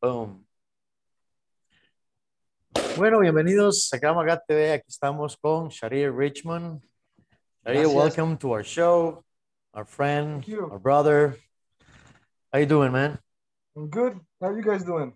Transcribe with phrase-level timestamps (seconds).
[0.00, 0.46] Boom.
[2.96, 4.72] Bueno, bienvenidos a Kramaga TV.
[4.72, 6.82] Aquí estamos con Sharir Richmond.
[7.64, 7.94] Sharir, Gracias.
[7.94, 9.24] welcome to our show.
[9.74, 11.36] Our friend, our brother.
[12.52, 13.18] How you doing, man?
[13.76, 14.18] I'm good.
[14.40, 15.12] How you guys doing?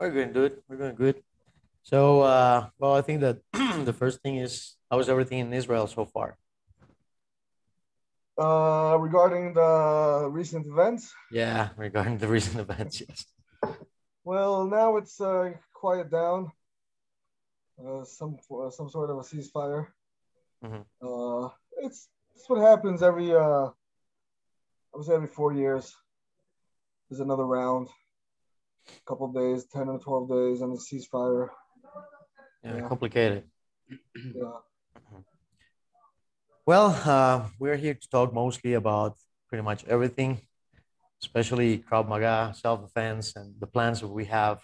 [0.00, 0.62] We're doing good.
[0.68, 1.22] We're doing good.
[1.82, 3.38] So, uh, well, I think that
[3.84, 6.38] the first thing is how's everything in Israel so far?
[8.38, 13.26] Uh, regarding the recent events, Yeah, regarding the recent events, yes.
[14.28, 16.52] Well, now it's uh, quiet down.
[17.80, 19.86] Uh, some uh, some sort of a ceasefire.
[20.62, 20.84] Mhm.
[21.00, 21.48] Uh,
[21.84, 23.68] it's it's what happens every uh,
[24.90, 25.96] I would say every four years.
[27.08, 27.88] There's another round,
[28.88, 31.48] a couple of days, ten or twelve days, and a ceasefire.
[32.62, 32.88] Yeah, Yeah.
[32.88, 33.44] complicated.
[34.40, 34.60] Yeah.
[36.66, 39.16] Well, uh, we're here to talk mostly about
[39.48, 40.42] pretty much everything,
[41.22, 44.60] especially Krav Maga, self-defense, and the plans that we have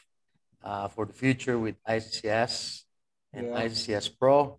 [0.62, 2.84] uh, for the future with ICCS
[3.33, 3.62] and Yeah.
[3.65, 4.59] ICCS Pro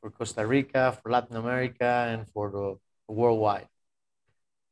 [0.00, 2.66] for Costa Rica, for Latin America, and for the
[3.12, 3.68] worldwide.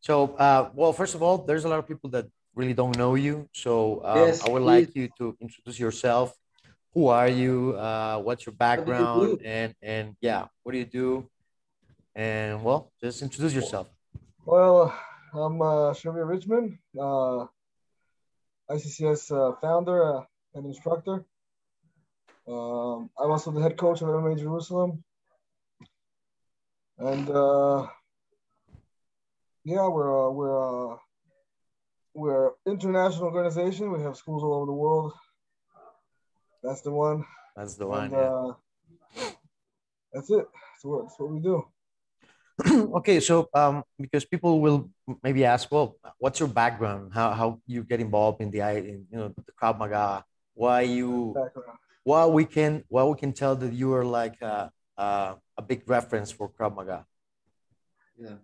[0.01, 3.15] So, uh, well, first of all, there's a lot of people that really don't know
[3.15, 3.49] you.
[3.53, 6.35] So, um, Yes, I would like you to introduce yourself.
[6.95, 7.77] Who are you?
[7.77, 9.41] Uh, what's your do you background?
[9.45, 11.29] And and yeah, what do you do?
[12.15, 13.89] And well, just introduce yourself.
[14.47, 14.97] Well,
[15.35, 17.47] I'm uh, Sharir Richmond, uh,
[18.71, 20.23] ICCS uh, founder uh,
[20.55, 21.25] and instructor.
[22.49, 25.03] Um, I'm also the head coach of MMA Jerusalem.
[26.99, 27.87] And uh,
[29.65, 30.97] yeah, we're uh, we're uh,
[32.15, 33.93] we're international organization.
[33.93, 35.13] We have schools all over the world.
[36.63, 37.25] That's the one.
[37.57, 38.05] That's the one.
[38.05, 38.19] And, Yeah.
[38.19, 38.53] uh,
[40.13, 40.47] that's it.
[40.73, 41.67] That's what, that's what we do.
[42.99, 44.89] okay, so um, because people will
[45.23, 47.12] maybe ask, well, what's your background?
[47.12, 50.25] How how you get involved in the I- in, you know the Krav Maga?
[50.55, 51.34] Why you?
[51.37, 51.79] Background.
[52.05, 52.84] Why we can?
[52.89, 56.75] Why we can tell that you are like a a, a big reference for Krav
[56.75, 57.05] Maga?
[58.19, 58.41] Yeah.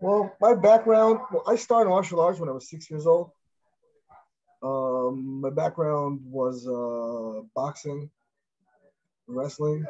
[0.00, 3.30] Well, my background, well, I started martial arts when I was six years old.
[4.62, 8.10] Um, my background was uh, boxing,
[9.26, 9.86] wrestling.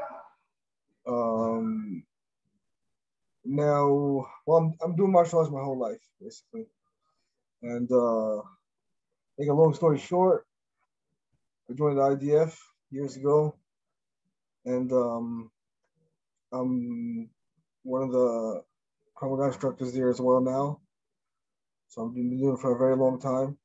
[1.07, 2.05] Um,
[3.45, 6.67] now, well, I'm, I'm doing martial arts my whole life, basically.
[7.63, 8.43] And uh,
[9.39, 10.47] make a long story short,
[11.71, 12.57] I joined the IDF
[12.91, 13.57] years ago,
[14.65, 15.51] and um,
[16.53, 17.31] I'm
[17.83, 18.63] one of the
[19.17, 20.81] Krav Maga instructors there as well now.
[21.89, 23.59] So I've been doing it for a very long time.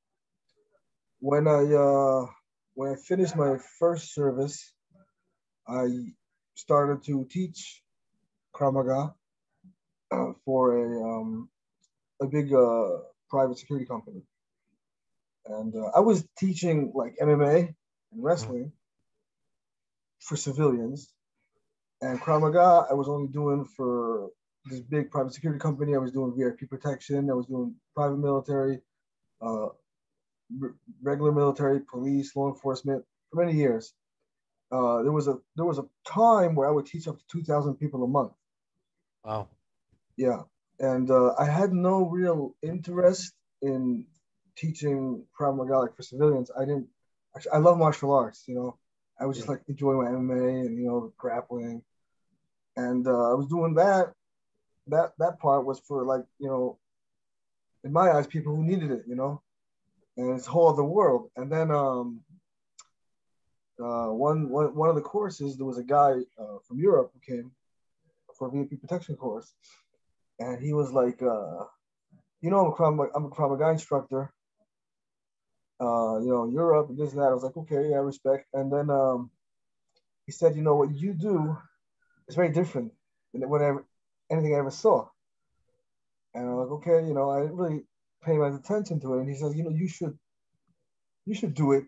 [1.19, 2.27] When I uh,
[2.73, 4.73] when I finished my first service,
[5.67, 5.87] I
[6.55, 7.81] started to teach
[8.53, 9.13] Krav Maga
[10.11, 11.49] uh, for a um,
[12.21, 12.89] a big uh,
[13.29, 14.21] private security company,
[15.47, 17.73] and uh, I was teaching like MMA
[18.11, 18.71] and wrestling
[20.19, 21.11] for civilians,
[22.01, 24.29] and Krav Maga I was only doing for
[24.66, 25.95] this big private security company.
[25.95, 27.29] I was doing VIP protection.
[27.29, 28.81] I was doing private military,
[29.41, 29.67] uh,
[30.57, 33.93] re- regular military, police, law enforcement for many years.
[34.72, 37.43] Uh, there was a there was a time where I would teach up to two
[37.43, 38.33] thousand people a month.
[39.23, 39.47] Wow.
[40.17, 40.43] Yeah,
[40.79, 44.05] and uh, I had no real interest in
[44.55, 46.51] teaching Krav Maga like for civilians.
[46.57, 46.87] I didn't.
[47.35, 48.43] Actually, I love martial arts.
[48.47, 48.77] You know,
[49.19, 51.81] I was just like enjoying my MMA and you know grappling,
[52.75, 54.13] and uh, I was doing that.
[54.87, 56.77] That that part was for like you know,
[57.83, 59.03] in my eyes, people who needed it.
[59.07, 59.41] You know,
[60.17, 61.29] and it's whole other world.
[61.35, 62.21] And then um,
[63.79, 67.33] uh, one one one of the courses, there was a guy uh, from Europe who
[67.33, 67.51] came
[68.37, 69.53] for a VIP protection course,
[70.40, 71.66] and he was like, uh,
[72.41, 74.31] you know, I'm a Krav, I'm a Krav Maga instructor.
[75.79, 77.29] Uh, you know, Europe and this and that.
[77.29, 78.47] I was like, okay, yeah, respect.
[78.53, 79.29] And then um,
[80.25, 81.57] he said, you know, what you do
[82.28, 82.94] is very different
[83.34, 83.85] than whatever
[84.31, 85.07] anything I ever saw.
[86.34, 87.84] And I'm like, okay, you know, I didn't really
[88.23, 89.19] pay much attention to it.
[89.19, 90.17] And he says, you know, you should,
[91.26, 91.85] you should do it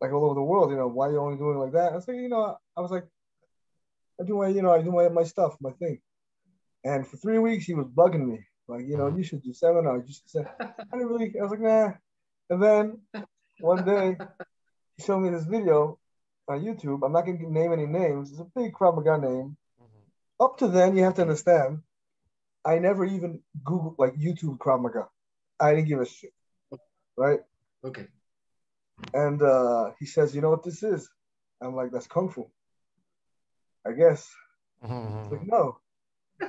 [0.00, 0.70] like all over the world.
[0.70, 1.92] You know, why you only doing it like that?
[1.92, 3.04] I was like, you know, I was like,
[4.20, 6.00] I do my, you know, I do my, my stuff, my thing.
[6.84, 8.46] And for three weeks, he was bugging me.
[8.68, 9.18] Like, you know, mm-hmm.
[9.18, 10.04] you should do seminars.
[10.06, 11.92] You should say, I didn't really, I was like, nah.
[12.50, 12.98] And then
[13.60, 14.16] one day,
[14.96, 15.98] he showed me this video
[16.48, 17.04] on YouTube.
[17.04, 18.30] I'm not going to name any names.
[18.30, 19.56] It's a big Krav Maga name.
[19.80, 20.44] Mm-hmm.
[20.44, 21.82] Up to then, you have to understand,
[22.64, 25.08] I never even Googled, like, YouTube Krav Maga.
[25.58, 26.32] I didn't give a shit.
[27.16, 27.40] Right?
[27.84, 28.06] Okay.
[29.14, 31.08] And uh, he says, you know what this is?
[31.60, 32.48] I'm like, that's Kung Fu.
[33.86, 34.28] I guess.
[34.84, 35.22] Mm-hmm.
[35.22, 35.78] He's like, no,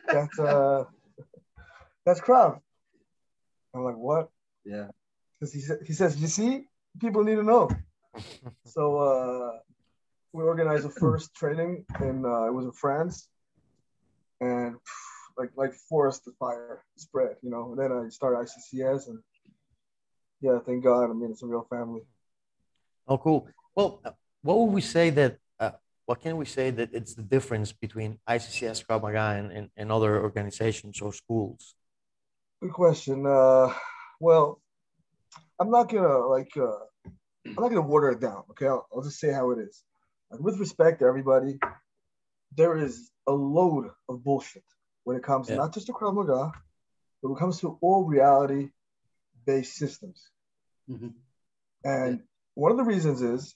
[0.07, 0.83] that's uh,
[2.05, 2.59] that's Krav.
[3.73, 4.29] I'm like, what?
[4.65, 4.87] Yeah.
[5.39, 6.63] Because he, sa- he says, you see,
[6.99, 7.69] people need to know.
[8.65, 9.59] so uh,
[10.33, 13.29] we organized the first training and uh, it was in France,
[14.41, 14.75] and
[15.37, 17.71] like like forest fire spread, you know.
[17.71, 19.19] And then I started ICCS, and
[20.41, 21.09] yeah, thank God.
[21.09, 22.01] I mean, it's a real family.
[23.07, 23.47] Oh, cool.
[23.75, 24.01] Well,
[24.41, 25.37] what would we say that?
[26.09, 29.91] What can we say that it's the difference between ICCS, Krav Maga, and, and, and
[29.91, 31.75] other organizations or schools?
[32.63, 33.27] Good question.
[33.27, 33.71] Uh,
[34.19, 34.59] well,
[35.59, 36.49] I'm not gonna like.
[36.57, 36.79] Uh,
[37.45, 38.41] I'm not gonna water it down.
[38.49, 39.83] Okay, I'll, I'll just say how it is.
[40.31, 41.59] Like, with respect to everybody,
[42.57, 44.65] there is a load of bullshit
[45.03, 45.57] when it comes yeah.
[45.57, 46.51] not just to Krav Maga,
[47.21, 48.69] but when it comes to all reality
[49.45, 50.27] based systems.
[50.89, 51.09] Mm-hmm.
[51.83, 52.23] And
[52.55, 53.53] one of the reasons is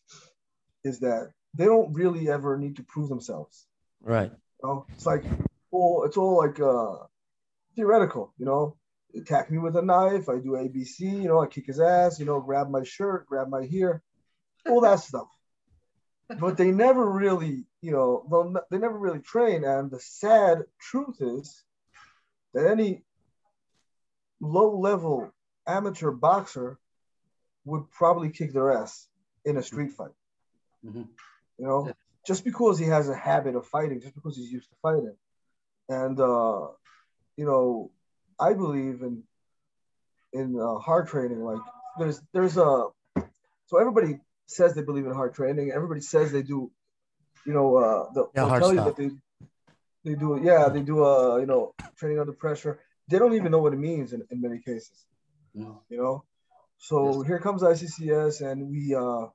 [0.83, 3.65] is that they don't really ever need to prove themselves.
[4.01, 4.31] Right.
[4.31, 5.23] You know, it's like
[5.71, 7.05] all it's all like uh
[7.75, 8.77] theoretical, you know.
[9.15, 12.25] Attack me with a knife, I do ABC, you know, I kick his ass, you
[12.25, 14.01] know, grab my shirt, grab my hair,
[14.67, 15.27] all that stuff.
[16.39, 19.63] But they never really, you know, they never really train.
[19.65, 21.63] And the sad truth is
[22.55, 23.03] that any
[24.39, 25.31] low level
[25.67, 26.79] amateur boxer
[27.65, 29.07] would probably kick their ass
[29.45, 30.11] in a street fight.
[30.85, 31.03] Mm-hmm.
[31.57, 31.93] You know,
[32.25, 35.15] just because he has a habit of fighting, just because he's used to fighting.
[35.89, 36.67] And uh,
[37.37, 37.91] you know,
[38.39, 39.23] I believe in
[40.31, 41.43] in uh, hard training.
[41.43, 41.61] Like
[41.99, 42.87] there's there's a
[43.67, 45.71] so everybody says they believe in hard training.
[45.71, 46.71] Everybody says they do.
[47.45, 48.73] You know, uh, the, yeah, they'll tell stuff.
[48.73, 48.95] you that
[50.03, 50.39] they they do.
[50.41, 51.03] Yeah, they do.
[51.03, 52.79] Uh, you know, training under pressure.
[53.09, 55.05] They don't even know what it means in, in many cases.
[55.89, 56.23] You know,
[56.77, 59.27] so here comes ICCS, and we uh,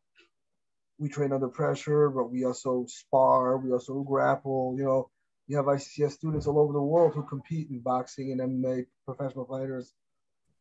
[0.98, 4.74] we train under pressure, but we also spar, we also grapple.
[4.76, 5.10] You know,
[5.46, 9.46] you have ICCS students all over the world who compete in boxing and MMA, professional
[9.46, 9.92] fighters.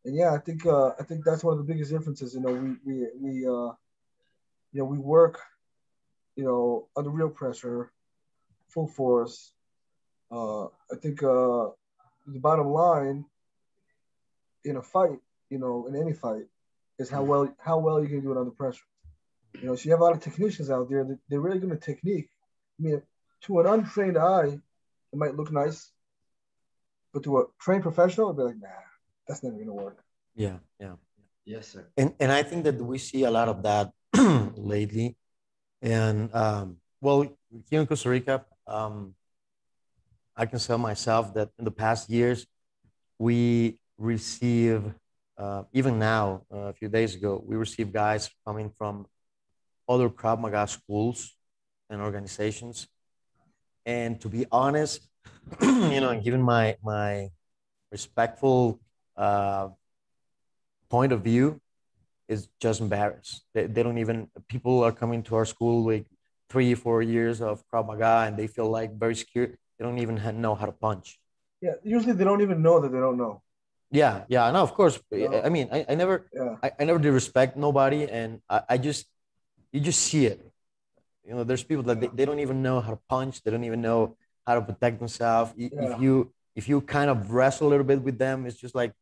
[0.05, 2.33] And yeah, I think uh, I think that's one of the biggest differences.
[2.33, 3.73] You know, we we we uh,
[4.71, 5.39] you know we work,
[6.35, 7.91] you know, under real pressure,
[8.69, 9.51] full force.
[10.31, 11.69] Uh, I think uh,
[12.27, 13.25] the bottom line
[14.63, 15.19] in a fight,
[15.49, 16.45] you know, in any fight,
[16.99, 18.85] is how well how well you can do it under pressure.
[19.61, 21.71] You know, so you have a lot of technicians out there that they're really good
[21.71, 22.29] at technique.
[22.79, 23.01] I mean,
[23.41, 24.59] to an untrained eye,
[25.13, 25.91] it might look nice,
[27.13, 28.67] but to a trained professional, it'd be like, nah,
[29.27, 29.97] that's never gonna work.
[30.35, 30.93] Yeah, yeah.
[31.45, 31.87] Yes, sir.
[31.97, 33.91] And and I think that we see a lot of that
[34.57, 35.15] lately.
[35.81, 37.25] And um, well,
[37.69, 39.15] here in Costa Rica, um,
[40.35, 42.45] I can tell myself that in the past years,
[43.17, 44.93] we receive,
[45.37, 49.07] uh, even now, uh, a few days ago, we received guys coming from
[49.87, 51.35] other Krav Maga schools
[51.89, 52.87] and organizations.
[53.85, 55.07] And to be honest,
[55.61, 57.29] you know, and given my my
[57.91, 58.79] respectful
[59.15, 59.69] uh,
[60.89, 61.61] point of view,
[62.27, 63.43] is just embarrassed.
[63.53, 66.05] They, they don't even people are coming to our school like
[66.49, 69.57] three, four years of Krav Maga, and they feel like very scared.
[69.77, 71.19] They don't even know how to punch.
[71.61, 73.41] Yeah, usually they don't even know that they don't know.
[73.89, 74.99] Yeah, yeah, no, of course.
[75.11, 75.41] No.
[75.41, 76.55] I mean, I, I never, yeah.
[76.61, 79.05] I, I never did respect nobody, and I, I just
[79.77, 80.39] you just see it.
[81.23, 83.43] You know, there's people that they, they don't even know how to punch.
[83.43, 85.53] They don't even know how to protect themselves.
[85.55, 85.69] Yeah.
[85.81, 88.93] If you if you kind of wrestle a little bit with them, it's just like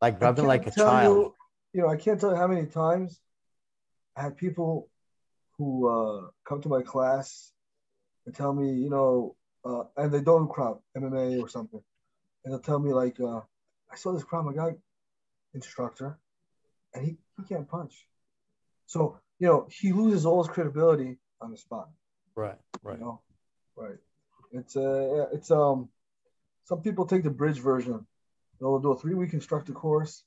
[0.00, 1.16] like grabbing like a child.
[1.16, 1.34] You,
[1.72, 3.20] you know, I can't tell you how many times
[4.16, 4.88] I have people
[5.58, 7.52] who uh, come to my class
[8.26, 11.82] and tell me, you know, uh, and they don't Krav MMA or something,
[12.44, 13.40] and they'll tell me like, uh,
[13.90, 14.76] I saw this Krav Maga
[15.54, 16.18] instructor,
[16.92, 18.06] and he, he can't punch.
[18.86, 21.90] So you know, he loses all his credibility on the spot.
[22.34, 22.98] Right, right.
[22.98, 23.20] You know?
[23.76, 23.98] Right.
[24.52, 25.90] It's uh it's um
[26.64, 28.06] some people take the bridge version.
[28.58, 30.24] They'll do a three week instructor course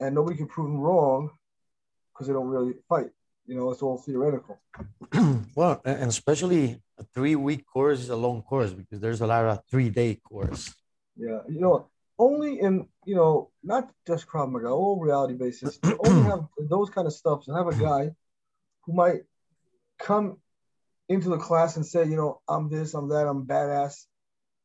[0.00, 1.30] and nobody can prove them wrong
[2.12, 3.08] because they don't really fight.
[3.46, 4.60] You know, it's all theoretical.
[5.56, 9.46] well, and especially a three week course is a long course because there's a lot
[9.46, 10.74] of three day course.
[11.16, 11.86] Yeah, you know,
[12.20, 15.78] only in you know not just Krav Maga, all reality basis.
[15.82, 18.10] You only have those kind of stuff and have a guy
[18.82, 19.22] who might
[19.98, 20.36] come
[21.08, 24.04] into the class and say, you know, I'm this, I'm that, I'm badass,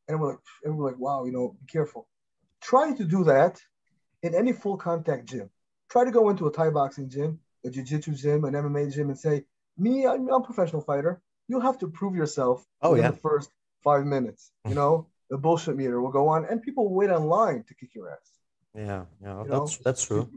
[0.08, 2.08] and we're like, and we're like, wow, you know, be careful.
[2.62, 3.60] Try to do that
[4.22, 5.50] in any full contact gym.
[5.90, 9.18] Try to go into a Thai boxing gym, a jiu-jitsu gym, an MMA gym, and
[9.18, 9.46] say,
[9.78, 11.22] me, I'm, I'm a professional fighter.
[11.48, 13.12] You'll have to prove yourself oh, yeah.
[13.12, 13.50] the first
[13.84, 14.52] five minutes.
[14.68, 18.12] You know, the bullshit meter will go on, and people wait online to kick your
[18.12, 18.32] ass.
[18.76, 19.84] Yeah, yeah, you that's know?
[19.84, 20.30] that's true.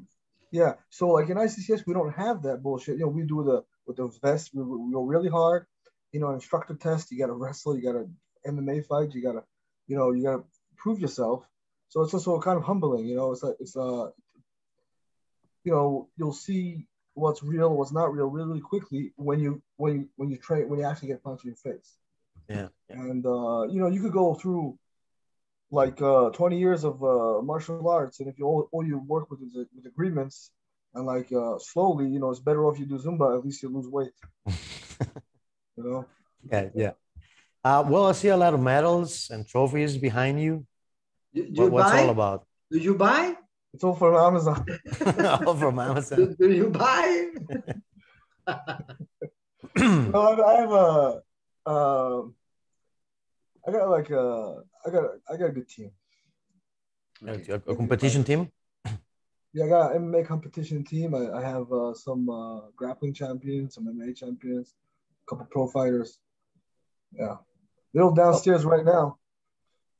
[0.50, 2.98] Yeah, so like in ICCS, we don't have that bullshit.
[2.98, 5.66] You know, we do the with those vests, we, we go really hard.
[6.12, 8.08] You know, instructor test, you got to wrestle, you got to
[8.46, 9.44] MMA fight, you got to,
[9.88, 10.44] you know, you got to
[10.76, 11.46] prove yourself.
[11.88, 13.06] So it's also kind of humbling.
[13.06, 14.10] You know, it's like it's uh,
[15.64, 20.08] you know, you'll see what's real, what's not real, really quickly when you when you
[20.16, 21.96] when you train when you actually get punched in your face.
[22.48, 22.68] Yeah.
[22.88, 22.96] yeah.
[22.96, 24.78] And uh, you know, you could go through
[25.70, 29.30] like uh, 20 years of uh, martial arts, and if you all, all you work
[29.30, 30.50] with is with agreements,
[30.94, 33.36] and like uh, slowly, you know, it's better off you do Zumba.
[33.38, 34.12] At least you lose weight.
[35.76, 36.06] you know.
[36.50, 36.92] Yeah, yeah.
[37.62, 40.64] Uh, well, I see a lot of medals and trophies behind you.
[41.34, 42.02] Do, do What, you what's buy?
[42.02, 42.46] all about?
[42.70, 43.34] Do you buy?
[43.74, 44.64] It's all from Amazon.
[45.46, 46.18] all from Amazon.
[46.40, 47.28] Do, do you buy?
[49.76, 51.22] no, I, I have a,
[51.70, 52.34] um,
[53.66, 55.90] I got like a, I got, I got a good team.
[57.26, 58.50] a, a competition team.
[59.54, 61.14] Yeah, I got an MMA competition team.
[61.14, 64.74] I, I have uh, some uh, grappling champions, some MMA champions,
[65.26, 66.18] a couple pro fighters.
[67.12, 67.36] Yeah,
[67.92, 69.18] they're all downstairs right now,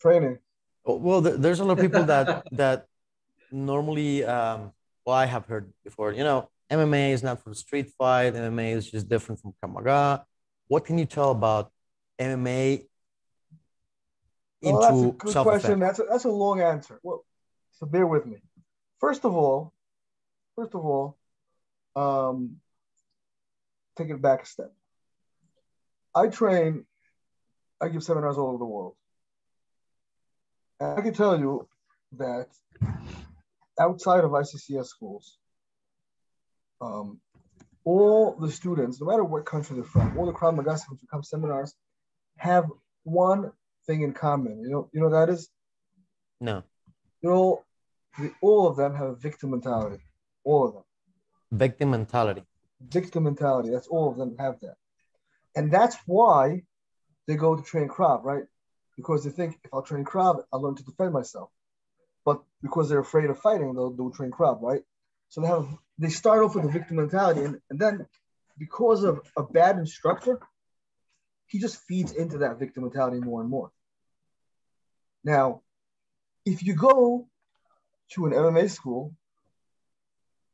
[0.01, 0.39] training.
[0.85, 2.87] Oh, Well, there's a lot of people that that
[3.51, 4.73] normally, um,
[5.05, 6.13] well, I have heard before.
[6.13, 8.35] You know, MMA is not for street fight.
[8.35, 10.25] MMA is just different from Krav Maga.
[10.69, 11.73] What can you tell about
[12.21, 12.85] MMA
[14.63, 15.81] Well, that's a good question.
[15.81, 16.99] That's a, that's a long answer.
[17.03, 17.25] Well,
[17.73, 18.39] so bear with me.
[18.99, 19.73] First of all,
[20.57, 21.17] first of all,
[21.95, 22.57] um,
[23.97, 24.73] take it back a step.
[26.15, 26.85] I train.
[27.81, 28.95] I give seminars all over the world.
[30.81, 31.69] And I can tell you
[32.17, 32.49] that
[33.79, 35.39] outside of ICCS schools,
[36.81, 37.21] um,
[37.85, 41.07] all the students, no matter what country they're from, all the Krav Maga students who
[41.09, 41.75] come seminars
[42.37, 42.67] have
[43.05, 43.53] one
[43.89, 44.61] thing in common.
[44.63, 45.49] You know, you know that is?
[46.41, 46.63] No,
[47.23, 47.65] You know,
[48.19, 50.03] the, all of them have a victim mentality.
[50.45, 50.85] All of them.
[51.51, 52.45] victim mentality.
[52.81, 53.71] Victim mentality.
[53.71, 54.77] That's all of them have that.
[55.57, 56.63] And that's why
[57.27, 58.45] they go to train Krav, right?
[58.97, 61.51] Because they think if I'll train Krav, I'll learn to defend myself.
[62.25, 64.83] But because they're afraid of fighting, they'll do train Krav, right?
[65.31, 65.67] So they have
[65.99, 68.07] they start off with a victim mentality, and, and then
[68.59, 70.39] because of a bad instructor,
[71.47, 73.71] he just feeds into that victim mentality more and more.
[75.25, 75.63] Now,
[76.45, 77.29] if you go
[78.13, 79.15] to an MMA school,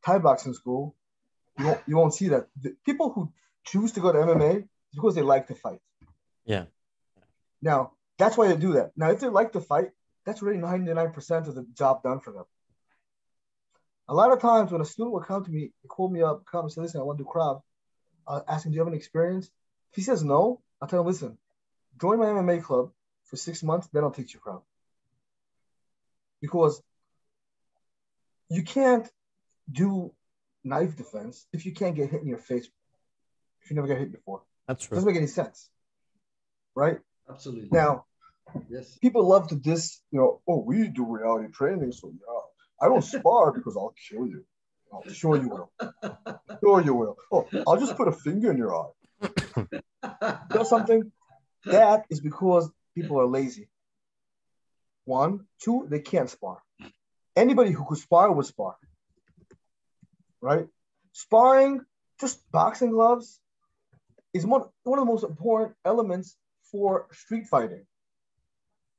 [0.04, 0.94] Thai boxing school,
[1.59, 2.49] you won't, you won't see that.
[2.61, 3.33] The people who
[3.64, 5.80] choose to go to MMA is because they like to fight.
[6.44, 6.64] Yeah.
[7.62, 8.92] Now, that's why they do that.
[8.97, 9.90] Now, if they like to fight,
[10.26, 12.44] that's already 99% of the job done for them.
[14.09, 16.64] A lot of times when a student will come to me, call me up, come
[16.64, 17.62] and say, listen, I want to do Krav.
[18.26, 19.47] Uh, ask him, do you have any experience?
[19.92, 21.38] If he says no, I'll tell him, listen,
[22.00, 22.90] join my MMA club
[23.25, 24.62] for six months, then I'll teach you Krav.
[26.40, 26.83] Because
[28.50, 29.09] you can't
[29.71, 30.12] do
[30.62, 32.69] knife defense if you can't get hit in your face
[33.62, 34.43] if you never got hit before.
[34.69, 34.97] That's It true.
[34.97, 35.69] doesn't make any sense.
[36.75, 36.99] Right?
[37.28, 37.69] Absolutely.
[37.73, 38.04] Now,
[38.69, 38.99] yes.
[38.99, 42.40] people love to diss, you know, oh, we do reality training, so yeah.
[42.81, 44.45] I don't spar because I'll kill you.
[44.93, 45.71] Oh, sure you will.
[46.61, 47.16] Sure you will.
[47.33, 48.90] Oh, I'll just put a finger in your eye.
[50.50, 51.11] You know something?
[51.64, 53.69] That is because people are lazy.
[55.05, 56.63] One, two, they can't spar.
[57.37, 58.77] Anybody who could spar would spar.
[60.41, 60.67] Right?
[61.13, 61.85] Sparring,
[62.21, 63.41] just boxing gloves,
[64.33, 66.37] is one, one of the most important elements
[66.71, 67.87] for street fighting.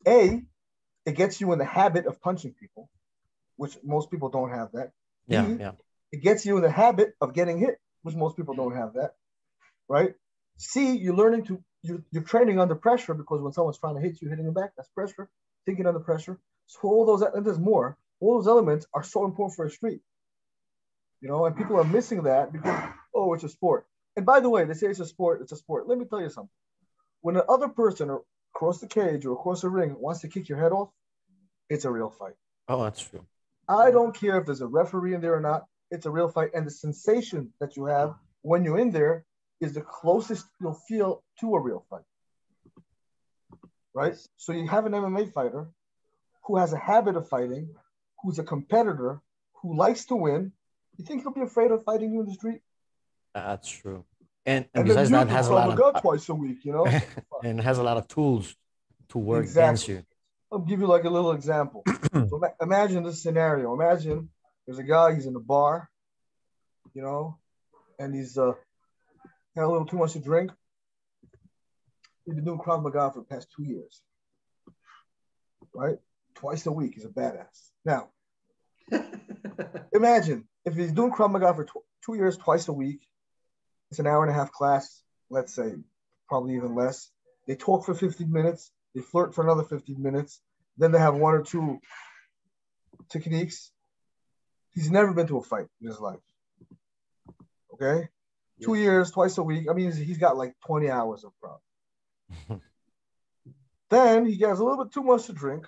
[0.08, 0.42] A,
[1.06, 2.90] it gets you in the habit of punching people,
[3.58, 4.92] which most people don't have that.
[5.28, 5.60] Yeah, Mhm.
[5.60, 5.72] yeah.
[6.12, 9.16] It gets you in the habit of getting hit, which most people don't have that,
[9.90, 10.16] right?
[10.58, 14.22] C, you're learning to you're, you're training under pressure because when someone's trying to hit
[14.22, 15.30] you, hitting them back, that's pressure.
[15.66, 16.40] Thinking under pressure.
[16.68, 17.98] So all those and there's more.
[18.20, 20.02] All those elements are so important for a street.
[21.22, 23.86] You know, and people are missing that because oh, it's a sport.
[24.16, 25.42] And by the way, they say it's a sport.
[25.42, 25.88] It's a sport.
[25.88, 26.50] Let me tell you something.
[27.22, 28.16] When the other person
[28.56, 30.90] across the cage or across the ring wants to kick your head off,
[31.70, 32.36] it's a real fight.
[32.68, 33.26] Oh, that's true.
[33.68, 35.66] I don't care if there's a referee in there or not.
[35.92, 36.52] It's a real fight.
[36.54, 39.26] And the sensation that you have when you're in there
[39.66, 42.08] is the closest you'll feel to a real fight.
[43.94, 44.16] Right?
[44.38, 45.68] So you have an MMA fighter
[46.46, 47.74] who has a habit of fighting,
[48.22, 49.22] who's a competitor,
[49.62, 50.52] who likes to win.
[50.98, 52.62] You think he'll be afraid of fighting you in the street?
[53.34, 54.06] That's true.
[54.46, 56.86] And, and And besides that, has a lot of twice a week, you know?
[57.44, 58.56] and has a lot of tools
[59.10, 59.64] to work Exactly.
[59.64, 60.04] against you.
[60.52, 61.84] I'll give you like a little example.
[62.14, 63.74] so imagine this scenario.
[63.74, 64.30] Imagine
[64.66, 65.90] there's a guy, he's in a bar,
[66.94, 67.38] you know,
[68.00, 68.54] and he's uh
[69.56, 70.52] had a little too much to drink.
[72.26, 74.02] He's been doing Krav Maga for the past two years.
[75.74, 75.98] Right?
[76.36, 76.94] Twice a week.
[76.96, 77.70] He's a badass.
[77.86, 78.10] Now,
[79.94, 83.02] imagine if he's doing Krav Maga for tw- two years, twice a week.
[83.92, 85.74] It's an hour and a half class, let's say,
[86.28, 87.10] probably even less.
[87.48, 88.72] They talk for 15 minutes.
[88.96, 90.42] They flirt for another 15 minutes.
[90.78, 91.80] Then they have one or two
[93.10, 93.72] techniques.
[94.74, 96.20] He's never been to a fight in his life.
[97.74, 98.10] Okay,
[98.62, 99.68] two years, twice a week.
[99.70, 101.60] I mean, he's- got like 20 hours of Krav.
[103.90, 105.68] then he gets a little bit too much to drink.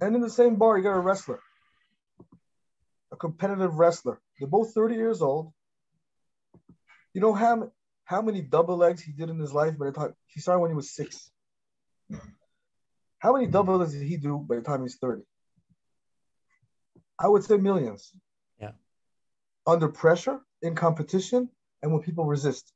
[0.00, 1.40] And in the same bar, you got a wrestler,
[3.12, 4.20] a competitive wrestler.
[4.38, 5.52] They're both 30 years old.
[7.12, 7.70] You know how,
[8.04, 10.70] how many double legs he did in his life by the time he started when
[10.70, 11.30] he was six?
[13.18, 15.22] How many double legs did he do by the time he's 30?
[17.18, 18.12] I would say millions.
[19.66, 21.48] Under pressure, in competition,
[21.82, 22.72] and when people resist.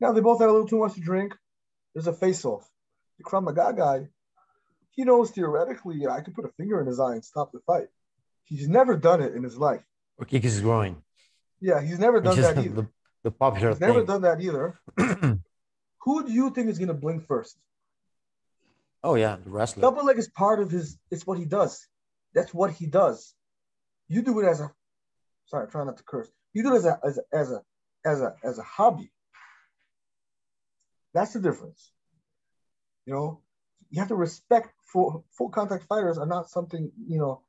[0.00, 1.36] Now they both had a little too much to drink.
[1.94, 2.68] There's a face-off.
[3.18, 4.08] The Krav Maga guy,
[4.90, 7.88] he knows theoretically I could put a finger in his eye and stop the fight.
[8.44, 9.82] He's never done it in his life.
[10.18, 11.02] Or kick his groin.
[11.60, 12.88] Yeah, he's never done that either.
[13.22, 14.78] the popular He's never done that either.
[16.04, 17.56] Who do you think is gonna blink first?
[19.04, 19.82] oh yeah, the wrestler.
[19.82, 20.98] Double leg is part of his.
[21.10, 21.86] It's what he does.
[22.34, 23.34] That's what he does.
[24.08, 24.70] You do it as a.
[25.52, 26.28] Sorry, try not to curse.
[26.54, 27.62] You do it as a as a as a
[28.04, 29.12] as a, as a hobby.
[31.12, 31.92] That's the difference.
[33.04, 33.40] You know,
[33.90, 37.42] you have to respect full full contact fighters are not something you know,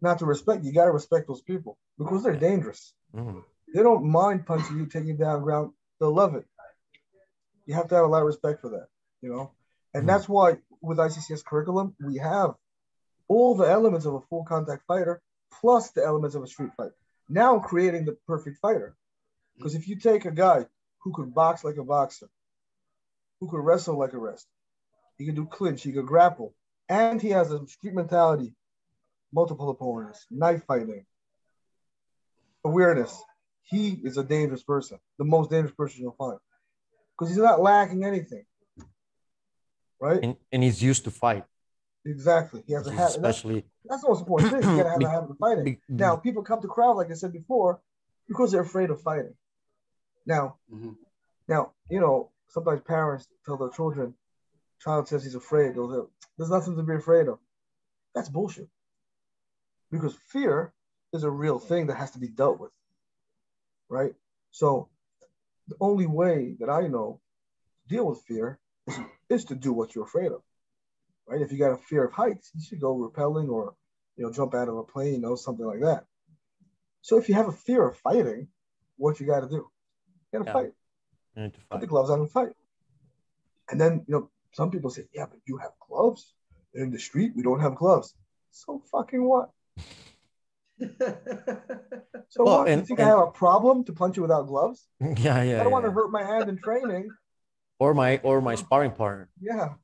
[0.00, 0.62] not to respect.
[0.62, 2.94] You got to respect those people because they're dangerous.
[3.12, 3.42] Mhm.
[3.74, 5.72] They don't mind punching you, taking you down ground.
[5.98, 6.46] They'll love it.
[7.64, 8.86] You have to have a lot of respect for that,
[9.20, 9.50] you know.
[9.94, 10.06] And Mhm.
[10.06, 12.54] that's why with ICCS curriculum, we have
[13.26, 16.92] all the elements of a full contact fighter plus the elements of a street fight.
[17.28, 18.96] Now creating the perfect fighter.
[19.56, 20.66] Because if you take a guy
[21.02, 22.28] who could box like a boxer,
[23.40, 24.50] who could wrestle like a wrestler,
[25.18, 26.54] he can do clinch, he could grapple,
[26.88, 28.54] and he has a street mentality,
[29.32, 31.06] multiple opponents, knife fighting,
[32.64, 33.22] awareness.
[33.62, 36.38] He is a dangerous person, the most dangerous person you'll find.
[37.12, 38.44] Because he's not lacking anything.
[40.00, 40.20] Right?
[40.22, 41.44] And, and he's used to fight.
[42.06, 42.62] Exactly.
[42.66, 43.16] He has a habit.
[43.16, 44.62] Especially that's the most important thing.
[44.70, 45.64] You gotta have Be- a habit of fighting.
[45.64, 47.80] be- Now, people come to Krav, like I said before,
[48.28, 49.34] because they're afraid of fighting.
[50.24, 50.96] Now, Mhm.
[51.48, 54.14] now, you know, sometimes parents tell their children,
[54.80, 55.74] child says he's afraid.
[55.74, 57.38] They'll There's nothing to be afraid of.
[58.14, 58.68] That's bullshit.
[59.90, 60.72] Because fear
[61.12, 62.72] is a real thing that has to be dealt with.
[63.88, 64.14] Right?
[64.50, 64.88] So
[65.68, 67.20] the only way that I know
[67.88, 70.42] to deal with fear is, is to do what you're afraid of.
[71.28, 71.40] Right?
[71.40, 73.74] If you got a fear of heights, you should go rappelling or
[74.16, 76.04] you know, jump out of a plane, you know, something like that.
[77.02, 78.48] So if you have a fear of fighting,
[78.96, 79.56] what you gotta do?
[79.56, 80.52] You gotta Yeah.
[80.52, 80.72] fight
[81.36, 82.52] you need to put the gloves on and fight.
[83.70, 86.32] And then, you know, some people say, yeah, but you have gloves.
[86.74, 88.14] In the street, we don't have gloves.
[88.52, 89.50] So fucking what?
[92.28, 92.66] So Well, what?
[92.68, 94.88] you and- think I have a problem to punch you without gloves?
[95.00, 95.60] yeah, yeah.
[95.60, 97.08] I don't want to hurt my hand in training.
[97.78, 99.28] Or my or my sparring partner.
[99.40, 99.74] Yeah.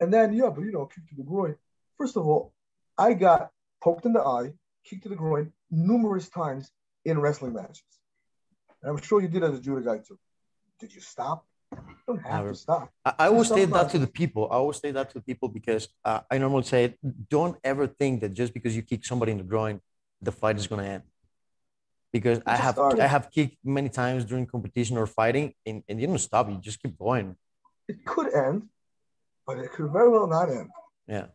[0.00, 1.56] And then, yeah, but you know, kick to the groin.
[1.98, 2.52] First of all,
[2.98, 3.50] I got
[3.82, 4.52] poked in the eye,
[4.84, 6.70] kicked to the groin numerous times
[7.04, 7.82] in wrestling matches.
[8.82, 10.18] And I'm sure you did as a judo guy too.
[10.80, 11.46] Did you stop?
[11.72, 12.52] You don't have Never.
[12.52, 12.90] to stop.
[13.04, 14.48] I, I always say that to the people.
[14.50, 16.96] I always say that to the people because uh, I normally say,
[17.30, 19.80] don't ever think that just because you kick somebody in the groin,
[20.20, 21.02] the fight is gonna end.
[22.12, 23.00] Because I have started.
[23.00, 26.48] I have kicked many times during competition or fighting, and, and you don't stop.
[26.48, 27.36] You just keep going.
[27.88, 28.68] It could end,
[29.46, 30.70] but it could very well not end.
[31.06, 31.26] Yeah.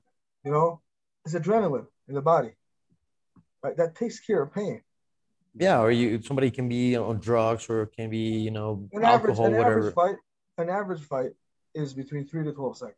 [0.44, 0.82] You know,
[1.26, 2.52] it's adrenaline in the body.
[3.64, 3.76] Right?
[3.78, 4.82] That takes care of pain.
[5.56, 9.32] Yeah, or you somebody can be on drugs or can be you know An average,
[9.32, 9.80] alcohol, an whatever.
[9.80, 10.16] average fight,
[10.58, 11.32] an average fight
[11.74, 12.96] is between three to twelve seconds.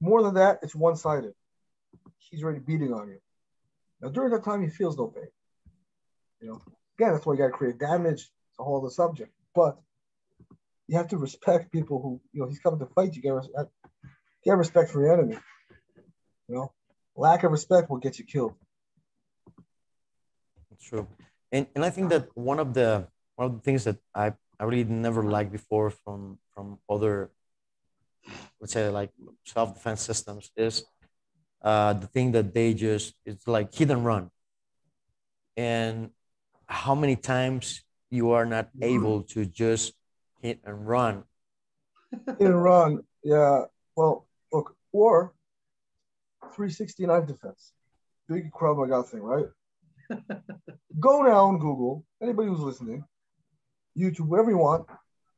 [0.00, 1.32] More than that, it's one-sided.
[2.18, 3.18] He's already beating on you.
[4.00, 5.28] Now during that time, he feels no pain.
[6.40, 6.62] You know,
[6.98, 8.20] again, that's why you got to create damage.
[8.20, 9.32] It's a whole other subject.
[9.54, 9.78] But
[10.90, 13.14] you have to respect people who, you know, he's coming to fight.
[13.14, 13.70] You Get respect.
[14.44, 15.38] Got respect for your enemy.
[16.48, 16.72] You know,
[17.14, 18.54] lack of respect will get you killed.
[20.68, 21.06] That's true.
[21.52, 24.64] And and I think that one of the one of the things that I, I
[24.64, 27.30] really never liked before from from other
[28.60, 29.10] let's say like
[29.46, 30.84] self-defense systems is
[31.62, 34.28] uh the thing that they just it's like hit and run.
[35.56, 36.10] And
[36.66, 39.94] how many times you are not able to just
[40.40, 41.24] hit and run.
[42.26, 43.00] Hit and run.
[43.22, 43.64] yeah.
[43.96, 45.32] Well, look, or
[46.54, 47.72] 369 defense,
[48.28, 49.46] big Krav Maga thing, right?
[51.00, 52.04] Go now on Google.
[52.22, 53.04] Anybody who's listening,
[53.96, 54.86] YouTube, wherever you want,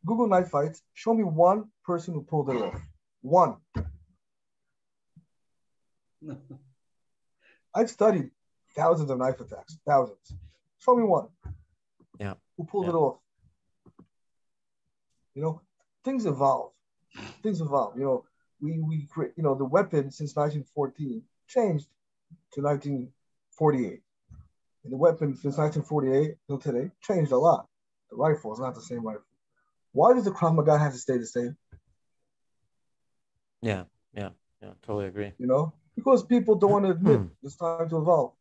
[0.07, 0.83] Google knife fights.
[0.95, 2.81] Show me one person who pulled it off.
[3.23, 3.57] One.
[7.75, 8.31] I've studied
[8.77, 10.35] thousands of knife attacks, thousands.
[10.79, 11.29] Show me one.
[12.21, 12.35] Yeah.
[12.57, 12.91] Who pulled Yeah.
[12.93, 13.19] it off?
[15.35, 15.61] You know,
[16.05, 16.73] things evolve.
[17.43, 17.97] Things evolve.
[17.97, 18.25] You know,
[18.61, 19.33] we we create.
[19.37, 21.87] You know, the weapon since 1914 changed
[22.53, 24.03] to 1948.
[24.85, 27.69] And the weapon since 1948 till today changed a lot.
[28.11, 29.23] The rifle is not the same rifle.
[29.93, 31.57] Why does the Krav Maga have to stay the same?
[33.61, 34.73] Yeah, yeah, yeah.
[34.83, 35.33] Totally agree.
[35.39, 38.33] You know, because people don't want to admit it's time to evolve.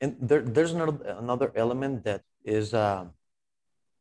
[0.00, 3.04] And there, there's another another element that is, uh,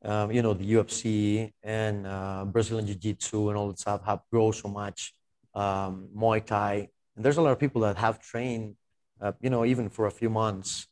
[0.04, 4.22] um, you know, the UFC and uh, Brazilian Jiu Jitsu and all that stuff have
[4.32, 5.14] grown so much.
[5.54, 8.76] Um, Muay Thai, and there's a lot of people that have trained,
[9.20, 10.88] uh, you know, even for a few months,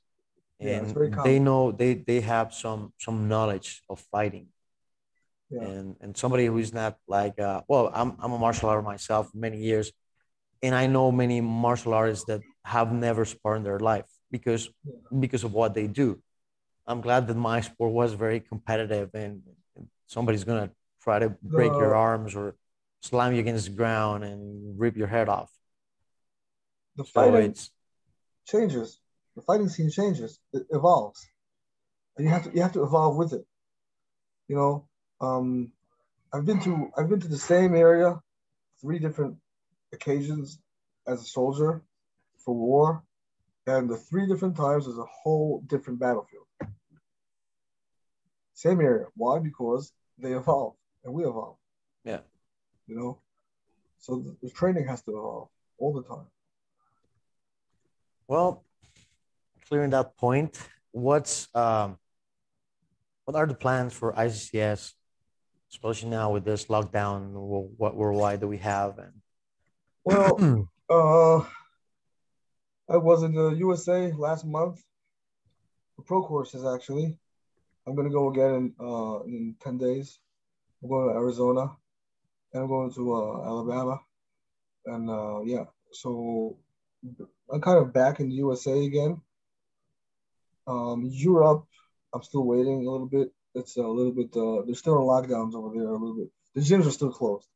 [0.60, 4.48] and very they know they they have some some knowledge of fighting.
[5.50, 5.64] Yeah.
[5.64, 9.60] and and somebody who's not like uh, well I'm, I'm a martial artist myself many
[9.60, 9.94] years
[10.62, 14.70] and i know many martial artists that have never sparred in their life because
[15.18, 16.22] because of what they do
[16.88, 19.42] i'm glad that my sport was very competitive and,
[20.10, 20.72] somebody's gonna
[21.04, 22.56] try to break your arms or
[23.02, 25.52] slam you against the ground and rip your head off
[26.96, 27.72] The fighting it's
[28.48, 29.00] changes.
[29.36, 30.40] The fighting scene changes.
[30.54, 31.28] It evolves.
[32.18, 33.46] And you have to you have to evolve with it.
[34.48, 34.88] You know,
[35.22, 35.72] um,
[36.34, 38.20] I've been to I've been to the same area
[38.82, 39.36] three different
[39.94, 40.60] occasions
[41.08, 41.84] as a soldier
[42.44, 43.04] for war,
[43.66, 46.37] and the three different times is a whole different battlefield.
[48.58, 49.06] Same area.
[49.16, 49.38] Why?
[49.38, 51.58] Because they evolve and we evolve.
[52.04, 52.22] Yeah.
[52.88, 53.20] You know,
[54.00, 56.26] so the, the training has to evolve all the time.
[58.28, 58.64] Well,
[59.68, 60.58] clearing that point,
[60.90, 62.00] what's um,
[63.26, 64.94] what are the plans for ICCS,
[65.72, 67.34] especially now with this lockdown,
[67.78, 69.14] what worldwide do we have, And
[70.04, 71.40] Well, Uh,
[72.90, 74.82] I was in the USA last month
[75.96, 77.18] for pro courses actually.
[77.88, 80.20] I'm gonna go again in uh in 10 days.
[80.84, 81.72] I'm going to Arizona
[82.54, 84.02] and I'm going to uh, Alabama.
[84.86, 86.58] And uh yeah, so
[87.52, 89.22] I'm kind of back in the USA again.
[90.68, 91.66] Um Europe,
[92.14, 93.32] I'm still waiting a little bit.
[93.56, 96.30] It's a little bit uh there's still lockdowns over there a little bit.
[96.56, 97.48] The gyms are still closed.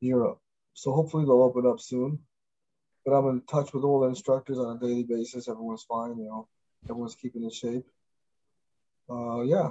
[0.00, 0.40] Europe.
[0.74, 2.20] So hopefully they'll open up soon
[3.08, 5.48] but I'm in touch with all the instructors on a daily basis.
[5.48, 6.46] Everyone's fine, you know.
[6.84, 7.86] Everyone's keeping in shape.
[9.10, 9.70] Uh, yeah.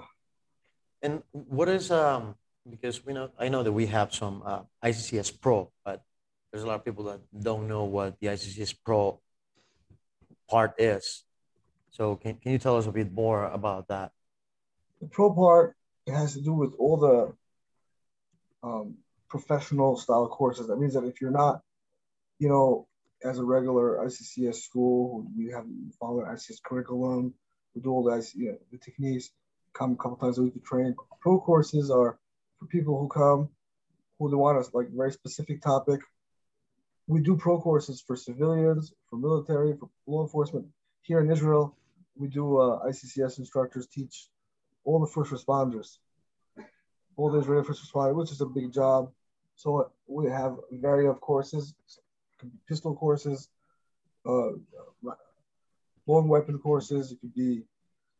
[1.01, 2.35] and what is um
[2.69, 6.03] because we know I know that we have some uh, ICCS Pro, but
[6.51, 9.19] there's a lot of people that don't know what the ICCS Pro
[10.49, 11.23] part is.
[11.91, 14.11] So can can you tell us a bit more about that?
[15.01, 17.33] The pro part it has to do with all the
[18.67, 18.95] um,
[19.29, 20.67] professional style courses.
[20.67, 21.61] That means that if you're not,
[22.39, 22.87] you know,
[23.23, 27.33] as a regular ICCS school, we have you follow ICCS curriculum,
[27.77, 29.29] we do all IC, you know, the techniques,
[29.73, 30.95] come a couple times a week to train.
[31.21, 32.17] Pro courses are
[32.57, 33.49] for people who come
[34.17, 36.01] who they want us like very specific topic.
[37.05, 40.65] We do pro courses for civilians, for military, for law enforcement.
[41.03, 41.75] Here in Israel,
[42.15, 44.27] we do uh, ICCS instructors teach
[44.83, 45.99] all the first responders,
[47.15, 49.11] all the Israeli first responders, which is a big job.
[49.55, 51.75] So uh, we have variety of courses,
[52.67, 53.49] pistol courses,
[54.25, 54.53] uh,
[56.07, 57.11] long weapon courses.
[57.11, 57.63] It could be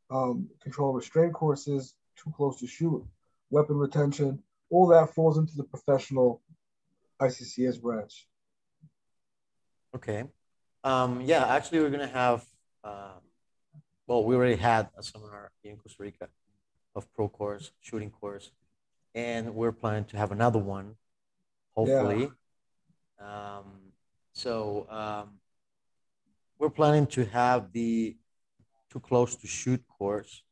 [0.10, 3.04] um, control restraint courses, too close to shoot,
[3.50, 4.44] weapon retention.
[4.70, 6.42] All that falls into the professional
[7.22, 8.28] ICCS branch.
[9.96, 10.26] Okay.
[10.84, 12.46] Um, yeah, actually, we're gonna have.
[12.84, 13.20] Uh,
[14.06, 16.30] well, we already had a seminar in Costa Rica
[16.98, 18.52] of pro course, shooting course,
[19.14, 20.96] and we're planning to have another one,
[21.76, 22.30] hopefully.
[23.20, 23.66] Um,
[24.34, 25.40] so um,
[26.60, 28.16] we're planning to have the
[28.92, 30.44] too close to shoot course,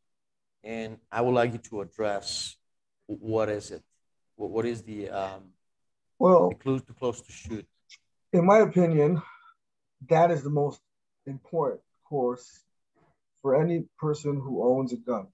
[0.64, 2.56] and I would like you to address
[3.08, 3.84] what is it?
[4.36, 5.44] What, what is the um,
[6.20, 7.68] Well, too close to shoot?
[8.34, 9.22] in my opinion,
[10.10, 10.82] that is the most
[11.26, 12.64] important course
[13.42, 15.28] for any person who owns a gun.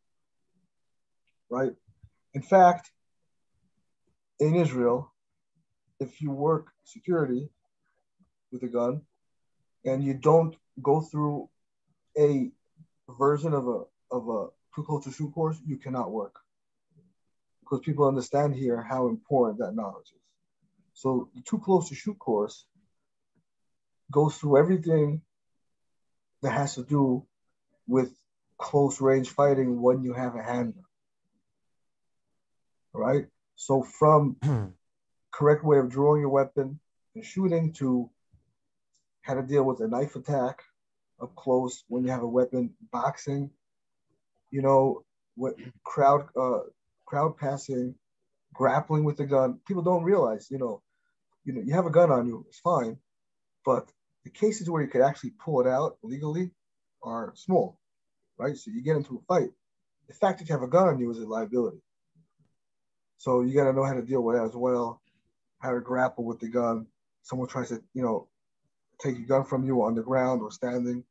[1.49, 1.71] Right?
[2.33, 2.91] In fact,
[4.39, 5.11] in Israel,
[5.99, 7.49] if you work security
[8.51, 9.01] with a gun
[9.85, 11.49] and you don't go through
[12.17, 12.51] a
[13.17, 16.35] version of a of a too close to shoot course, you cannot work.
[17.61, 20.21] Because people understand here how important that knowledge is.
[20.93, 22.65] So the too close to shoot course
[24.11, 25.21] goes through everything
[26.41, 27.25] that has to do
[27.87, 28.11] with
[28.57, 30.83] close range fighting when you have a handgun.
[32.93, 33.27] Right?
[33.55, 34.65] So from hmm.
[35.31, 36.79] correct way of drawing your weapon
[37.15, 38.09] and shooting to
[39.21, 40.61] how to deal with a knife attack
[41.21, 43.49] up close when you have a weapon, boxing,
[44.49, 45.03] you know,
[45.35, 46.59] what crowd uh
[47.05, 47.95] crowd passing,
[48.53, 49.59] grappling with the gun.
[49.67, 50.81] People don't realize, you know,
[51.45, 52.97] you know, you have a gun on you, it's fine,
[53.65, 53.91] but
[54.23, 56.51] the cases where you could actually pull it out legally
[57.03, 57.79] are small,
[58.37, 58.55] right?
[58.55, 59.49] So you get into a fight.
[60.07, 61.81] The fact that you have a gun on you is a liability.
[63.17, 65.01] So you got to know how to deal with that as well,
[65.59, 66.87] how to grapple with the gun.
[67.23, 68.27] Someone tries to, you know,
[69.01, 71.03] take a gun from you on the ground or standing,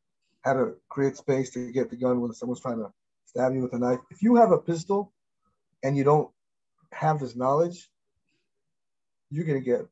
[0.42, 2.92] how to create space to get the gun when someone's trying to
[3.26, 4.00] stab you with a knife.
[4.11, 5.12] If you have a pistol
[5.83, 6.31] and you don't
[6.92, 7.90] have this knowledge,
[9.31, 9.87] you're gonna get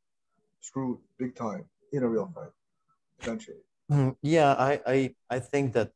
[0.61, 2.51] screwed big time in a real fight,
[3.23, 3.59] eventually.
[3.91, 5.93] Mm, Yeah, I, I I think that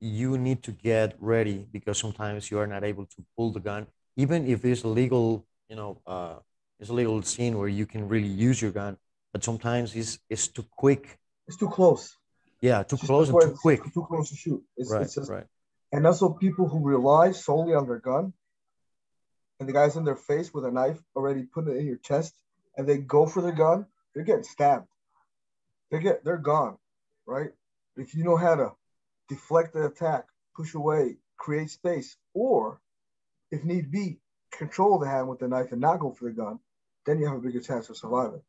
[0.00, 3.86] you need to get ready because sometimes you are not able to pull the gun,
[4.16, 6.36] even if it's legal, you know, uh,
[6.80, 8.96] it's a legal scene where you can really use your gun,
[9.32, 11.18] but sometimes it's it's too quick.
[11.48, 12.16] It's too close.
[12.60, 13.82] Yeah, too close and too quick.
[13.92, 14.62] Too close to shoot.
[14.76, 15.46] It's, Right, it's just, right.
[15.90, 18.32] and also people who rely solely on their gun,
[19.58, 22.34] and the guy's in their face with a knife already putting it in your chest,
[22.76, 24.86] and they go for the gun, they're getting stabbed.
[25.90, 26.78] They get they're gone,
[27.26, 27.50] right?
[27.96, 28.72] If you know how to
[29.28, 32.80] deflect the attack, push away, create space, or
[33.50, 34.18] if need be,
[34.52, 36.58] control the hand with the knife and not go for the gun,
[37.04, 38.42] then you have a bigger chance of surviving.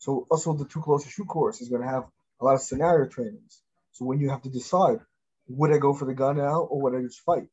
[0.00, 2.06] So also the too close to shoot course is going to have
[2.40, 3.62] a lot of scenario trainings.
[3.92, 5.00] So when you have to decide,
[5.46, 7.48] would I go for the gun now or would I just fight?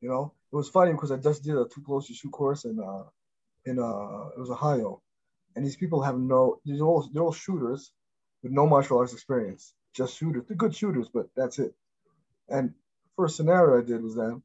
[0.00, 2.64] You know, it was funny because I just did a too close to shoot course
[2.64, 3.04] in uh
[3.64, 5.00] in uh it was Ohio,
[5.54, 7.92] and these people have no these all they're all shooters
[8.42, 10.44] with no martial arts experience, just shooters.
[10.48, 11.72] They're good shooters, but that's it.
[12.48, 12.74] And
[13.16, 14.42] first scenario I did was then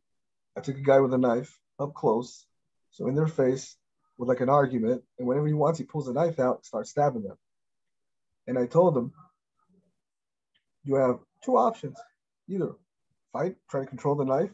[0.55, 2.45] I took a guy with a knife up close,
[2.91, 3.77] so in their face
[4.17, 7.23] with like an argument, and whenever he wants, he pulls a knife out, starts stabbing
[7.23, 7.37] them.
[8.47, 9.11] And I told him,
[10.83, 11.97] you have two options:
[12.47, 12.73] either
[13.33, 14.51] fight, try to control the knife,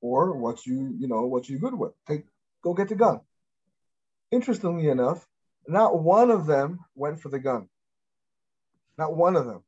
[0.00, 1.92] or what you you know what you're good with.
[2.06, 2.24] Take
[2.62, 3.20] go get the gun.
[4.30, 5.26] Interestingly enough,
[5.66, 7.68] not one of them went for the gun.
[8.96, 9.64] Not one of them.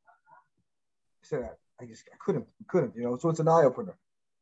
[1.21, 3.17] I said I, I just I couldn't couldn't you know.
[3.17, 3.97] So it's an eye opener.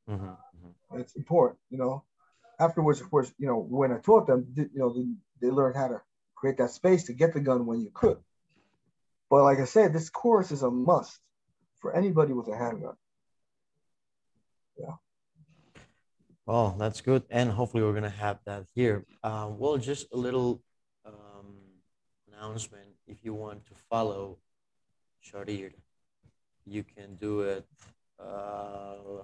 [0.09, 0.99] Mhm, mhm.
[0.99, 2.03] It's important, you know.
[2.61, 5.07] Afterwards, of course, you know, when I taught them, you know, they,
[5.41, 6.01] they learned how to
[6.35, 8.19] create that space to get the gun when you could.
[9.31, 11.19] But like I said, this course is a must
[11.79, 12.93] for anybody with a handgun.
[14.77, 14.95] Yeah.
[16.47, 17.23] Oh, that's good.
[17.31, 19.05] And hopefully we're gonna have that here.
[19.23, 20.61] Uh, well, just a little
[21.03, 21.55] um,
[22.27, 22.89] announcement.
[23.07, 24.37] If you want to follow
[25.25, 25.71] Sharir,
[26.65, 27.65] you can do it.
[28.19, 29.23] Uh,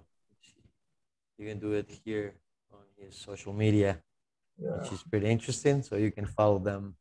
[1.37, 2.33] you can do it here
[2.97, 4.01] his social media,
[4.57, 4.77] Yeah.
[4.77, 5.83] which is pretty interesting.
[5.83, 6.95] So you can follow them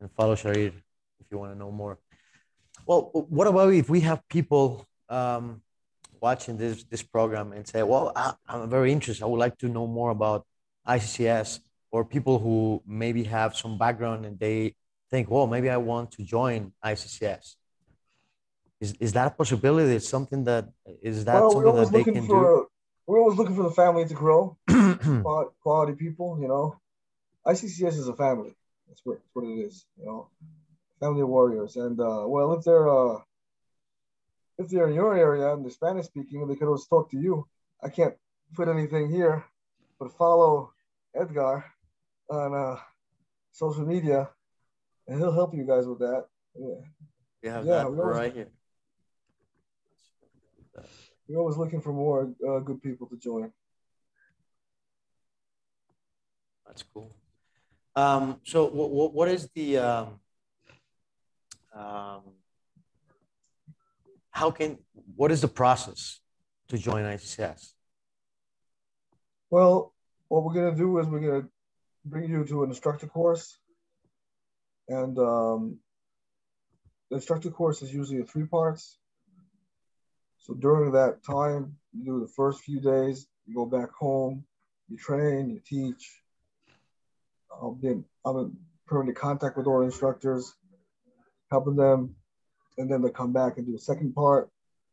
[0.00, 0.72] and follow Sharir
[1.20, 1.98] if you want to know more.
[2.86, 5.62] Well, what about if we have people um,
[6.20, 9.22] watching this this program and say, "Well, I, I'm very interested.
[9.24, 10.46] I would like to know more about
[10.86, 11.60] ICCS,"
[11.92, 14.74] or people who maybe have some background and they
[15.10, 17.56] think, "Well, maybe I want to join ICCS."
[18.80, 19.94] Is is that a possibility?
[19.94, 20.64] Is something that
[21.10, 22.66] is that Well, something that they can for
[23.06, 24.71] we're always looking for the family to grow, do?
[25.62, 26.78] quality people, you know.
[27.46, 28.54] ICCS is a family.
[28.88, 30.28] That's what, that's what it is, you know.
[31.00, 31.76] Family of warriors.
[31.76, 33.18] And uh, well, if they're uh,
[34.58, 37.46] if they're in your area and they're Spanish speaking, they could always talk to you.
[37.82, 38.14] I can't
[38.54, 39.44] put anything here,
[39.98, 40.72] but follow
[41.14, 41.64] Edgar
[42.30, 42.76] on uh,
[43.50, 44.30] social media,
[45.08, 46.26] and he'll help you guys with that.
[46.54, 46.74] Yeah.
[47.42, 48.48] we have Yeah, that always- right here.
[51.28, 53.52] We're always looking for more uh, good people to join.
[56.72, 57.14] That's cool.
[57.94, 60.20] Um, so what, what, what is the, um,
[61.74, 62.20] um,
[64.30, 64.78] how can,
[65.14, 66.20] what is the process
[66.68, 67.74] to join ICCS?
[69.50, 69.92] Well,
[70.28, 71.48] what we're gonna do is we're gonna
[72.06, 73.58] bring you to an instructor course,
[74.88, 75.76] and um,
[77.10, 78.96] the instructor course is usually in three parts.
[80.38, 84.46] So during that time, you do the first few days, you go back home,
[84.88, 86.21] you train, you teach.
[87.62, 90.54] I've been I'm in permanent contact with all instructors,
[91.50, 92.14] helping them,
[92.78, 94.50] and then they come back and do the second part,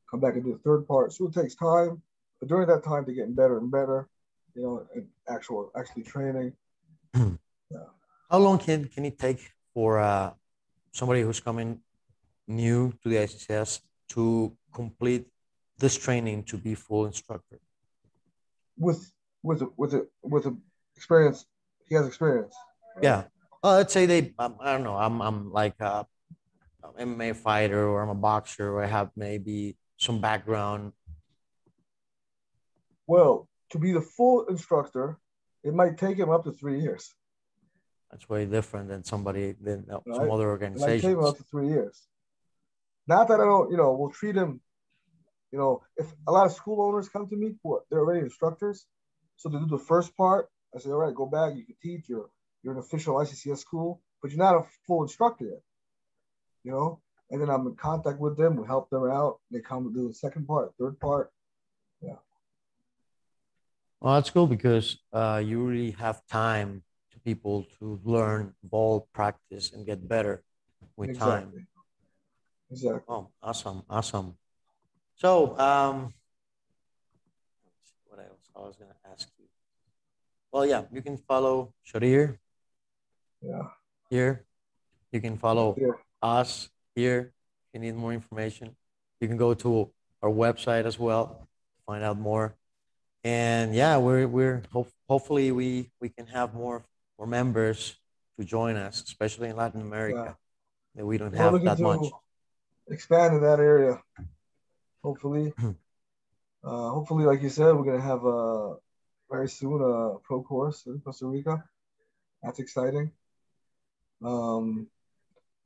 [0.09, 1.13] come back and do the third part.
[1.13, 2.01] So it takes time,
[2.39, 4.09] but during that time, they're getting better and better
[4.55, 6.53] you know, and actual actually training.
[7.15, 7.89] yeah.
[8.29, 10.31] How long can, can it take for uh,
[10.91, 11.79] somebody who's coming
[12.47, 15.27] new to the ICCS to complete
[15.77, 17.59] this training to be full instructor?
[18.77, 19.11] With
[19.43, 20.55] with a, with a, with a
[20.95, 21.45] experience,
[21.89, 22.55] he has experience.
[23.01, 23.23] Yeah.
[23.63, 26.05] Uh, let's say they, um, I don't know, I'm, I'm like a,
[26.83, 30.93] a MMA fighter or I'm a boxer or I have maybe some background.
[33.07, 35.17] Well, to be the full instructor,
[35.63, 37.13] it might take him up to three years.
[38.11, 40.31] That's way different than somebody, than uh, some Right.
[40.31, 42.07] other It might take him up to three years.
[43.07, 44.61] Not that I don't, you know, we'll treat him
[45.51, 48.85] You know, if a lot of school owners come to me, for they're already instructors,
[49.35, 50.47] so they do the first part.
[50.75, 51.55] I say, all right, go back.
[51.55, 52.09] You can teach.
[52.09, 52.29] You're
[52.63, 55.61] you're an official ICCS school, but you're not a full instructor yet.
[56.63, 56.99] You know,
[57.31, 58.55] and then I'm in contact with them.
[58.57, 59.39] We help them out.
[59.51, 61.31] They come to do the second part, third part.
[62.01, 62.15] Yeah.
[63.99, 69.71] Well, that's cool because uh, you really have time to people to learn, ball, practice,
[69.73, 70.43] and get better
[70.95, 71.43] with time.
[71.43, 71.65] Exactly.
[72.71, 73.01] Exactly.
[73.07, 74.35] Oh, awesome, awesome.
[75.15, 76.13] So, um,
[77.65, 79.38] let's see what else I was gonna ask you?
[80.51, 82.37] Well, yeah, you can follow Sharir
[83.41, 83.69] Yeah.
[84.09, 84.45] here.
[85.11, 85.93] You can follow Yeah.
[86.21, 87.33] us here.
[87.67, 88.75] If you need more information,
[89.19, 92.55] you can go to our website as well to find out more.
[93.23, 96.85] And yeah, we're we're hope, hopefully we we can have more
[97.17, 97.99] more members
[98.37, 100.33] to join us, especially in Latin America, Yeah.
[100.95, 102.11] that we don't We're have that much.
[102.87, 104.01] expand in that area.
[105.03, 105.53] Hopefully.
[106.63, 108.75] uh, hopefully, like you said, we're gonna have uh
[109.29, 111.63] very soon a pro course in Costa Rica.
[112.41, 113.11] That's exciting.
[114.23, 114.87] Um,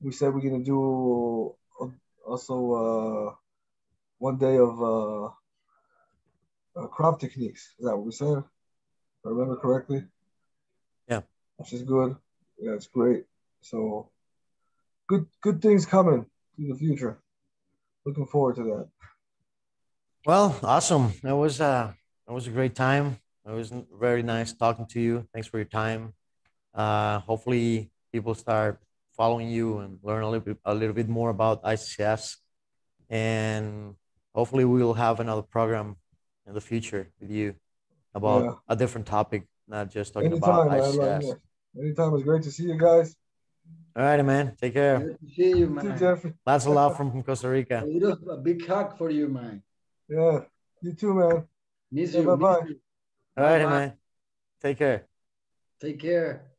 [0.01, 1.87] we said we're gonna do uh,
[2.25, 3.35] also uh
[4.19, 5.25] one day of uh,
[6.75, 7.73] uh Krav techniques.
[7.79, 8.37] Is that what we said?
[8.37, 10.03] If I remember correctly.
[11.07, 11.21] Yeah.
[11.57, 12.15] Which is good.
[12.59, 13.25] Yeah, it's great.
[13.61, 14.09] So
[15.07, 16.25] good good things coming
[16.57, 17.19] in the future.
[18.05, 18.87] Looking forward to that.
[20.25, 21.13] Well, awesome.
[21.23, 21.93] That was uh
[22.27, 23.19] that was a great time.
[23.45, 25.27] It was very nice talking to you.
[25.33, 26.13] Thanks for your time.
[26.73, 28.79] Uh, hopefully people start
[29.17, 32.37] following you and learn a little bit a little bit more about ICS.
[33.09, 33.95] And
[34.33, 35.97] hopefully we'll have another program
[36.47, 37.55] in the future with you
[38.15, 38.53] about Yeah.
[38.69, 40.79] a different topic, not just talking about Anytime, man.
[40.79, 41.27] Like, ICS.
[41.75, 41.81] yeah.
[41.81, 42.13] Anytime.
[42.15, 43.15] It's great to see you guys.
[43.95, 44.55] All right, man.
[44.59, 44.99] Take care.
[44.99, 45.97] Good to see you, You too, man.
[45.99, 46.33] Jeffrey.
[46.45, 47.83] Lots of love from Costa A Rica.
[47.85, 49.61] little, a big hug for you, man.
[50.09, 50.39] Yeah.
[50.81, 51.47] You too, man.
[51.91, 52.27] Miss Yeah, you.
[52.27, 52.73] bye-bye.
[53.37, 53.97] All right, man.
[54.61, 55.07] Take care.
[55.79, 56.52] Take care.